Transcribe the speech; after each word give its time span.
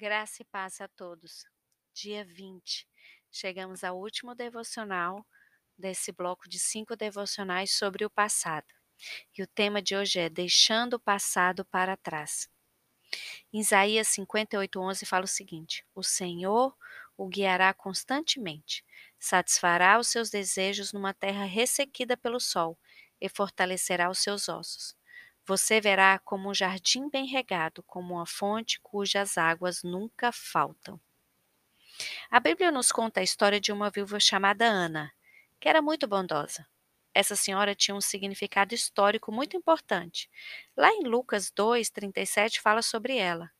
Graça 0.00 0.42
e 0.42 0.44
paz 0.44 0.80
a 0.80 0.86
todos. 0.86 1.44
Dia 1.92 2.24
20. 2.24 2.86
Chegamos 3.32 3.82
ao 3.82 3.98
último 3.98 4.32
devocional 4.32 5.26
desse 5.76 6.12
bloco 6.12 6.48
de 6.48 6.56
cinco 6.56 6.94
devocionais 6.94 7.72
sobre 7.72 8.04
o 8.04 8.10
passado. 8.10 8.72
E 9.36 9.42
o 9.42 9.46
tema 9.48 9.82
de 9.82 9.96
hoje 9.96 10.20
é 10.20 10.28
Deixando 10.28 10.94
o 10.94 11.00
passado 11.00 11.64
para 11.64 11.96
trás. 11.96 12.48
Em 13.52 13.58
Isaías 13.58 14.06
58:11 14.06 15.04
fala 15.04 15.24
o 15.24 15.26
seguinte: 15.26 15.84
O 15.92 16.04
Senhor 16.04 16.76
o 17.16 17.26
guiará 17.26 17.74
constantemente, 17.74 18.84
satisfará 19.18 19.98
os 19.98 20.06
seus 20.06 20.30
desejos 20.30 20.92
numa 20.92 21.12
terra 21.12 21.44
ressequida 21.44 22.16
pelo 22.16 22.38
sol 22.38 22.78
e 23.20 23.28
fortalecerá 23.28 24.08
os 24.08 24.20
seus 24.20 24.48
ossos. 24.48 24.97
Você 25.48 25.80
verá 25.80 26.18
como 26.18 26.50
um 26.50 26.54
jardim 26.54 27.08
bem 27.08 27.24
regado, 27.24 27.82
como 27.84 28.16
uma 28.16 28.26
fonte 28.26 28.78
cujas 28.82 29.38
águas 29.38 29.82
nunca 29.82 30.30
faltam. 30.30 31.00
A 32.30 32.38
Bíblia 32.38 32.70
nos 32.70 32.92
conta 32.92 33.20
a 33.20 33.22
história 33.22 33.58
de 33.58 33.72
uma 33.72 33.88
viúva 33.88 34.20
chamada 34.20 34.66
Ana, 34.66 35.10
que 35.58 35.66
era 35.66 35.80
muito 35.80 36.06
bondosa. 36.06 36.66
Essa 37.14 37.34
senhora 37.34 37.74
tinha 37.74 37.94
um 37.94 38.00
significado 38.02 38.74
histórico 38.74 39.32
muito 39.32 39.56
importante. 39.56 40.28
Lá 40.76 40.92
em 40.92 41.04
Lucas 41.04 41.50
2:37 41.50 42.60
fala 42.60 42.82
sobre 42.82 43.16
ela. 43.16 43.50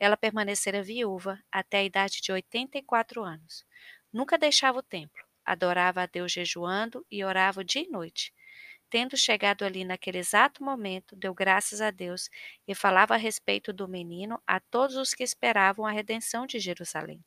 Ela 0.00 0.16
permanecera 0.16 0.82
viúva 0.82 1.40
até 1.52 1.78
a 1.78 1.84
idade 1.84 2.20
de 2.22 2.32
84 2.32 3.22
anos. 3.22 3.64
Nunca 4.12 4.36
deixava 4.36 4.80
o 4.80 4.82
templo, 4.82 5.24
adorava 5.44 6.02
a 6.02 6.06
Deus 6.06 6.32
jejuando 6.32 7.06
e 7.08 7.22
orava 7.22 7.64
dia 7.64 7.84
e 7.84 7.88
noite. 7.88 8.34
Tendo 8.96 9.14
chegado 9.14 9.62
ali 9.62 9.84
naquele 9.84 10.16
exato 10.16 10.64
momento, 10.64 11.14
deu 11.14 11.34
graças 11.34 11.82
a 11.82 11.90
Deus 11.90 12.30
e 12.66 12.74
falava 12.74 13.12
a 13.12 13.18
respeito 13.18 13.70
do 13.70 13.86
menino 13.86 14.42
a 14.46 14.58
todos 14.58 14.96
os 14.96 15.12
que 15.12 15.22
esperavam 15.22 15.84
a 15.84 15.90
redenção 15.90 16.46
de 16.46 16.58
Jerusalém. 16.58 17.22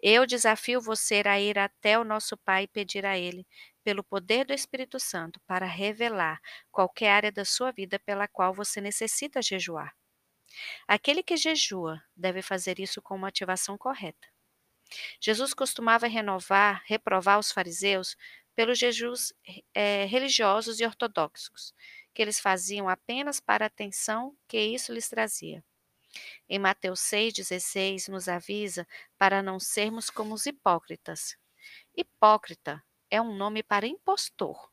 Eu 0.00 0.24
desafio 0.24 0.80
você 0.80 1.22
a 1.26 1.38
ir 1.38 1.58
até 1.58 1.98
o 1.98 2.02
nosso 2.02 2.34
Pai 2.34 2.62
e 2.62 2.66
pedir 2.66 3.04
a 3.04 3.18
Ele, 3.18 3.46
pelo 3.84 4.02
poder 4.02 4.46
do 4.46 4.54
Espírito 4.54 4.98
Santo, 4.98 5.38
para 5.46 5.66
revelar 5.66 6.40
qualquer 6.70 7.10
área 7.10 7.30
da 7.30 7.44
sua 7.44 7.70
vida 7.70 7.98
pela 7.98 8.26
qual 8.26 8.54
você 8.54 8.80
necessita 8.80 9.42
jejuar. 9.42 9.94
Aquele 10.86 11.22
que 11.22 11.36
jejua 11.36 12.02
deve 12.16 12.40
fazer 12.40 12.80
isso 12.80 13.02
com 13.02 13.14
uma 13.14 13.28
ativação 13.28 13.76
correta. 13.76 14.26
Jesus 15.20 15.52
costumava 15.52 16.06
renovar, 16.06 16.82
reprovar 16.86 17.38
os 17.38 17.52
fariseus 17.52 18.16
pelos 18.58 18.76
jejuns 18.76 19.32
é, 19.72 20.04
religiosos 20.06 20.80
e 20.80 20.84
ortodoxos, 20.84 21.72
que 22.12 22.20
eles 22.20 22.40
faziam 22.40 22.88
apenas 22.88 23.38
para 23.38 23.64
a 23.64 23.68
atenção 23.68 24.36
que 24.48 24.58
isso 24.58 24.92
lhes 24.92 25.08
trazia. 25.08 25.64
Em 26.48 26.58
Mateus 26.58 26.98
6,16 26.98 28.08
nos 28.08 28.28
avisa 28.28 28.84
para 29.16 29.44
não 29.44 29.60
sermos 29.60 30.10
como 30.10 30.34
os 30.34 30.44
hipócritas. 30.44 31.36
Hipócrita 31.96 32.82
é 33.08 33.22
um 33.22 33.32
nome 33.32 33.62
para 33.62 33.86
impostor. 33.86 34.72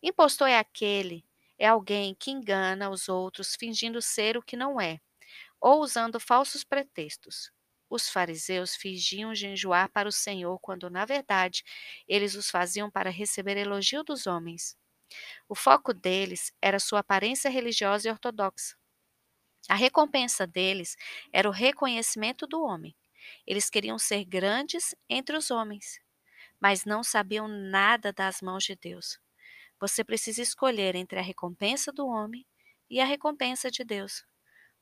Impostor 0.00 0.48
é 0.48 0.58
aquele, 0.60 1.26
é 1.58 1.66
alguém 1.66 2.14
que 2.14 2.30
engana 2.30 2.88
os 2.88 3.08
outros 3.08 3.56
fingindo 3.56 4.00
ser 4.00 4.36
o 4.36 4.42
que 4.42 4.54
não 4.54 4.80
é, 4.80 5.00
ou 5.60 5.80
usando 5.80 6.20
falsos 6.20 6.62
pretextos. 6.62 7.50
Os 7.92 8.08
fariseus 8.08 8.74
fingiam 8.76 9.34
jejuar 9.34 9.90
para 9.90 10.08
o 10.08 10.12
Senhor, 10.12 10.58
quando, 10.60 10.88
na 10.90 11.04
verdade, 11.04 11.62
eles 12.08 12.34
os 12.36 12.50
faziam 12.50 12.90
para 12.90 13.10
receber 13.10 13.56
elogio 13.58 14.02
dos 14.04 14.26
homens. 14.26 14.76
O 15.48 15.54
foco 15.54 15.94
deles 15.94 16.52
era 16.62 16.80
sua 16.80 17.00
aparência 17.00 17.50
religiosa 17.50 18.08
e 18.08 18.12
ortodoxa. 18.12 18.76
A 19.68 19.74
recompensa 19.74 20.46
deles 20.46 20.96
era 21.32 21.48
o 21.48 21.52
reconhecimento 21.52 22.46
do 22.46 22.62
homem. 22.62 22.94
Eles 23.46 23.68
queriam 23.70 23.98
ser 23.98 24.24
grandes 24.24 24.94
entre 25.10 25.36
os 25.36 25.50
homens, 25.50 26.00
mas 26.60 26.84
não 26.84 27.02
sabiam 27.04 27.48
nada 27.48 28.12
das 28.12 28.42
mãos 28.42 28.64
de 28.64 28.76
Deus. 28.76 29.20
Você 29.80 30.04
precisa 30.04 30.42
escolher 30.42 30.96
entre 30.96 31.18
a 31.18 31.22
recompensa 31.22 31.92
do 31.92 32.06
homem 32.06 32.46
e 32.90 33.00
a 33.00 33.06
recompensa 33.06 33.70
de 33.70 33.84
Deus. 33.84 34.24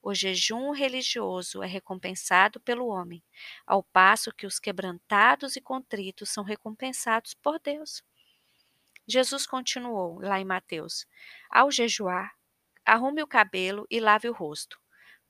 O 0.02 0.14
jejum 0.14 0.70
religioso 0.70 1.62
é 1.62 1.66
recompensado 1.66 2.58
pelo 2.60 2.86
homem, 2.86 3.22
ao 3.66 3.82
passo 3.82 4.32
que 4.34 4.46
os 4.46 4.58
quebrantados 4.58 5.56
e 5.56 5.60
contritos 5.60 6.30
são 6.30 6.42
recompensados 6.42 7.34
por 7.34 7.58
Deus. 7.58 8.02
Jesus 9.06 9.46
continuou 9.46 10.18
lá 10.20 10.40
em 10.40 10.44
Mateus: 10.44 11.06
Ao 11.50 11.70
jejuar, 11.70 12.34
arrume 12.84 13.22
o 13.22 13.26
cabelo 13.26 13.86
e 13.90 14.00
lave 14.00 14.28
o 14.28 14.32
rosto, 14.32 14.80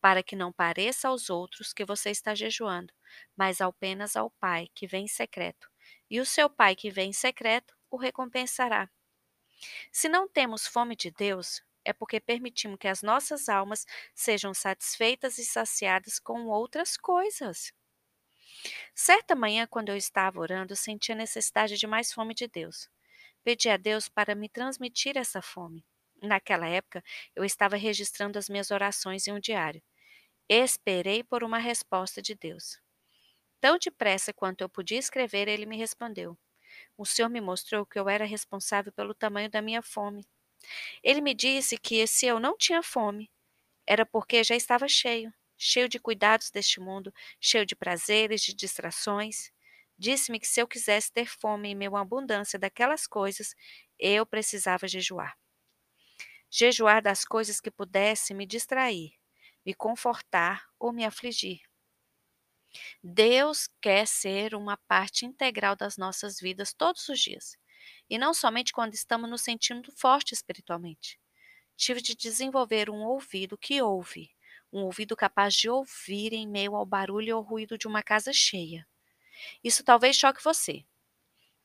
para 0.01 0.23
que 0.23 0.37
não 0.37 0.53
pareça 0.53 1.09
aos 1.09 1.31
outros 1.31 1.73
que 1.73 1.85
você 1.85 2.11
está 2.11 2.35
jejuando, 2.35 2.93
mas 3.37 3.61
apenas 3.61 4.15
ao 4.17 4.31
Pai 4.31 4.69
que 4.75 4.87
vem 4.87 5.05
em 5.05 5.09
secreto. 5.09 5.69
E 6.09 6.21
o 6.21 6.27
seu 6.27 6.49
Pai 6.49 6.77
que 6.77 6.91
vem 6.91 7.11
em 7.11 7.13
secreto 7.13 7.75
o 7.91 7.97
recompensará. 7.97 8.89
Se 9.93 10.09
não 10.09 10.29
temos 10.29 10.67
fome 10.67 10.97
de 10.97 11.11
Deus, 11.11 11.63
é 11.91 11.93
porque 11.93 12.21
permitimos 12.21 12.79
que 12.79 12.89
as 12.89 13.03
nossas 13.03 13.49
almas 13.49 13.87
sejam 14.15 14.55
satisfeitas 14.55 15.39
e 15.39 15.45
saciadas 15.45 16.19
com 16.19 16.47
outras 16.47 16.97
coisas. 16.97 17.73
Certa 18.95 19.35
manhã, 19.35 19.67
quando 19.67 19.89
eu 19.89 19.97
estava 19.97 20.39
orando, 20.41 20.77
senti 20.77 21.13
a 21.13 21.15
necessidade 21.15 21.77
de 21.77 21.87
mais 21.87 22.13
fome 22.13 22.35
de 22.35 22.47
Deus. 22.47 22.89
Pedi 23.43 23.69
a 23.69 23.77
Deus 23.77 24.09
para 24.09 24.35
me 24.35 24.49
transmitir 24.49 25.17
essa 25.17 25.43
fome. 25.43 25.85
Naquela 26.23 26.67
época, 26.69 27.03
eu 27.35 27.45
estava 27.45 27.77
registrando 27.77 28.39
as 28.39 28.49
minhas 28.49 28.71
orações 28.71 29.27
em 29.27 29.33
um 29.33 29.41
diário. 29.41 29.83
Esperei 30.49 31.25
por 31.25 31.45
uma 31.45 31.59
resposta 31.59 32.21
de 32.23 32.35
Deus. 32.35 32.79
Tão 33.61 33.79
depressa 33.79 34.33
quanto 34.33 34.63
eu 34.63 34.69
podia 34.69 34.99
escrever, 34.99 35.49
ele 35.49 35.67
me 35.67 35.77
respondeu. 35.77 36.39
O 36.97 37.07
Senhor 37.07 37.29
me 37.29 37.41
mostrou 37.41 37.87
que 37.87 37.99
eu 37.99 38.09
era 38.09 38.25
responsável 38.25 38.93
pelo 38.93 39.15
tamanho 39.15 39.51
da 39.51 39.63
minha 39.63 39.83
fome. 39.83 40.27
Ele 41.03 41.21
me 41.21 41.35
disse 41.35 41.77
que 41.79 42.07
se 42.07 42.27
eu 42.27 42.39
não 42.41 42.57
tinha 42.57 42.83
fome, 42.83 43.31
era 43.87 44.07
porque 44.07 44.45
já 44.45 44.55
estava 44.57 44.89
cheio, 44.89 45.33
cheio 45.59 45.89
de 45.89 45.99
cuidados 45.99 46.51
deste 46.51 46.81
mundo, 46.81 47.13
cheio 47.41 47.67
de 47.67 47.77
prazeres, 47.77 48.43
de 48.43 48.55
distrações. 48.55 49.53
Disse-me 49.99 50.41
que 50.41 50.47
se 50.47 50.61
eu 50.61 50.69
quisesse 50.69 51.13
ter 51.13 51.27
fome 51.27 51.71
em 51.71 51.87
à 51.87 52.01
abundância 52.01 52.59
daquelas 52.59 53.07
coisas, 53.07 53.55
eu 53.99 54.25
precisava 54.27 54.89
jejuar. 54.89 55.37
Jejuar 56.51 57.03
das 57.03 57.25
coisas 57.25 57.61
que 57.61 57.71
pudessem 57.71 58.37
me 58.37 58.47
distrair, 58.47 59.13
me 59.65 59.75
confortar 59.75 60.67
ou 60.79 60.93
me 60.93 61.05
afligir. 61.05 61.61
Deus 63.03 63.69
quer 63.81 64.07
ser 64.07 64.55
uma 64.55 64.77
parte 64.89 65.27
integral 65.27 65.77
das 65.77 65.97
nossas 65.97 66.39
vidas 66.41 66.73
todos 66.73 67.09
os 67.09 67.19
dias 67.21 67.57
e 68.09 68.19
não 68.19 68.35
somente 68.35 68.73
quando 68.73 68.95
estamos 68.95 69.29
nos 69.31 69.43
sentindo 69.43 69.93
forte 69.97 70.33
espiritualmente. 70.35 71.19
Tive 71.77 72.03
de 72.03 72.15
desenvolver 72.17 72.91
um 72.91 73.03
ouvido 73.05 73.59
que 73.59 73.83
ouve, 73.83 74.31
um 74.73 74.83
ouvido 74.85 75.17
capaz 75.17 75.55
de 75.55 75.69
ouvir 75.71 76.33
em 76.33 76.49
meio 76.49 76.77
ao 76.77 76.87
barulho 76.87 77.29
e 77.29 77.33
ao 77.33 77.43
ruído 77.43 77.79
de 77.79 77.89
uma 77.89 78.03
casa 78.03 78.33
cheia. 78.33 78.87
Isso 79.65 79.85
talvez 79.85 80.17
choque 80.17 80.43
você, 80.45 80.85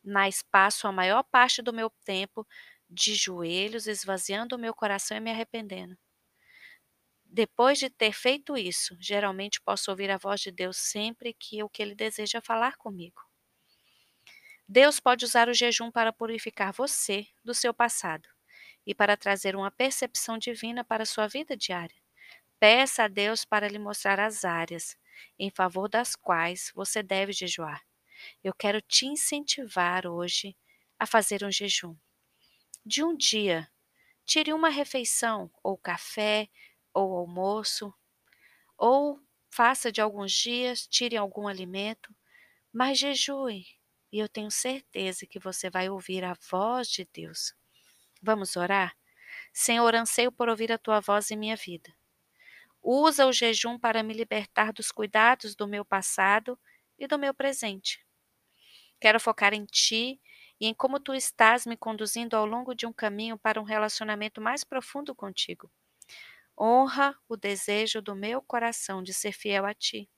mas 0.04 0.42
passo 0.42 0.88
a 0.88 0.92
maior 0.92 1.24
parte 1.24 1.62
do 1.62 1.74
meu 1.74 1.90
tempo 2.06 2.48
de 2.90 3.16
joelhos, 3.16 3.88
esvaziando 3.88 4.56
o 4.56 4.60
meu 4.60 4.74
coração 4.74 5.18
e 5.18 5.20
me 5.20 5.32
arrependendo. 5.32 5.98
Depois 7.30 7.78
de 7.78 7.88
ter 7.88 8.12
feito 8.14 8.58
isso, 8.58 8.98
geralmente 9.00 9.62
posso 9.62 9.92
ouvir 9.92 10.10
a 10.10 10.18
voz 10.18 10.42
de 10.42 10.50
Deus 10.52 10.78
sempre 10.78 11.36
que 11.36 11.62
o 11.62 11.70
que 11.70 11.84
ele 11.84 11.94
deseja 11.94 12.42
falar 12.42 12.78
comigo. 12.78 13.22
Deus 14.68 15.00
pode 15.00 15.26
usar 15.26 15.48
o 15.50 15.54
jejum 15.54 15.92
para 15.92 16.14
purificar 16.14 16.72
você 16.74 17.28
do 17.44 17.54
seu 17.54 17.74
passado 17.74 18.28
e 18.86 18.94
para 18.96 19.18
trazer 19.18 19.56
uma 19.56 19.72
percepção 19.72 20.38
divina 20.38 20.84
para 20.84 21.04
a 21.04 21.06
sua 21.06 21.28
vida 21.28 21.56
diária. 21.58 21.96
Peça 22.60 23.04
a 23.06 23.08
Deus 23.10 23.46
para 23.46 23.68
lhe 23.70 23.80
mostrar 23.80 24.20
as 24.20 24.46
áreas 24.46 24.98
em 25.40 25.52
favor 25.52 25.90
das 25.90 26.16
quais 26.16 26.72
você 26.76 27.04
deve 27.04 27.34
jejuar. 27.34 27.84
Eu 28.44 28.54
quero 28.54 28.82
te 28.82 29.06
incentivar 29.08 30.08
hoje 30.08 30.58
a 31.00 31.06
fazer 31.08 31.44
um 31.46 31.52
jejum. 31.52 31.96
De 32.86 33.04
um 33.04 33.16
dia, 33.16 33.70
tire 34.26 34.54
uma 34.54 34.70
refeição, 34.70 35.52
ou 35.64 35.78
café, 35.78 36.50
ou 36.94 37.16
almoço, 37.18 37.94
ou 38.78 39.20
faça 39.52 39.92
de 39.92 40.02
alguns 40.02 40.34
dias, 40.34 40.88
tire 40.88 41.18
algum 41.18 41.48
alimento, 41.48 42.16
mas 42.74 43.00
jejue 43.00 43.66
e 44.16 44.20
eu 44.20 44.30
tenho 44.30 44.50
certeza 44.50 45.26
que 45.28 45.38
você 45.38 45.70
vai 45.70 45.90
ouvir 45.90 46.24
a 46.24 46.38
voz 46.50 46.88
de 46.88 47.06
Deus. 47.14 47.54
Vamos 48.22 48.56
orar? 48.56 48.96
Senhor, 49.52 49.94
anseio 49.94 50.32
por 50.32 50.48
ouvir 50.48 50.72
a 50.72 50.78
tua 50.78 51.02
voz 51.02 51.32
em 51.32 51.36
minha 51.36 51.58
vida. 51.58 51.94
Usa 52.82 53.28
o 53.28 53.34
jejum 53.34 53.78
para 53.78 54.02
me 54.02 54.14
libertar 54.14 54.72
dos 54.72 54.90
cuidados 54.90 55.54
do 55.54 55.68
meu 55.68 55.84
passado 55.84 56.58
e 56.98 57.08
do 57.08 57.20
meu 57.20 57.34
presente. 57.34 58.08
Quero 59.02 59.20
focar 59.20 59.54
em 59.54 59.66
ti 59.66 60.22
e 60.62 60.66
em 60.66 60.74
como 60.74 60.98
tu 60.98 61.14
estás 61.14 61.66
me 61.66 61.76
conduzindo 61.76 62.38
ao 62.38 62.46
longo 62.46 62.74
de 62.74 62.86
um 62.86 62.94
caminho 62.94 63.38
para 63.38 63.60
um 63.60 63.66
relacionamento 63.66 64.40
mais 64.40 64.64
profundo 64.64 65.14
contigo. 65.14 65.70
Honra 66.58 67.14
o 67.28 67.36
desejo 67.36 68.02
do 68.02 68.16
meu 68.16 68.42
coração 68.42 69.04
de 69.04 69.14
ser 69.14 69.34
fiel 69.34 69.66
a 69.66 69.74
Ti. 69.74 70.10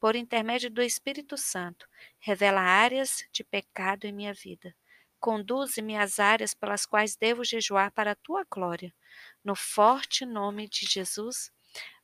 Por 0.00 0.16
intermédio 0.16 0.70
do 0.70 0.82
Espírito 0.82 1.36
Santo, 1.36 1.86
revela 2.18 2.60
áreas 2.60 3.24
de 3.32 3.44
pecado 3.44 4.04
em 4.04 4.12
minha 4.12 4.32
vida. 4.32 4.74
Conduze-me 5.20 5.96
às 5.96 6.18
áreas 6.18 6.54
pelas 6.54 6.84
quais 6.84 7.16
devo 7.16 7.44
jejuar 7.44 7.92
para 7.92 8.12
a 8.12 8.16
Tua 8.16 8.44
glória. 8.50 8.92
No 9.44 9.54
forte 9.54 10.26
nome 10.26 10.68
de 10.68 10.86
Jesus. 10.86 11.50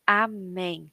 Amém. 0.07 0.91